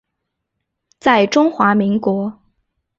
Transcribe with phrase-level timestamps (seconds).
[0.99, 2.41] 在中华民国。